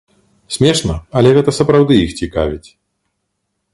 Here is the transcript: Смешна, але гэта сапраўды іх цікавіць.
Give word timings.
Смешна, 0.55 0.95
але 1.21 1.29
гэта 1.37 1.53
сапраўды 1.59 1.93
іх 2.07 2.17
цікавіць. 2.21 2.69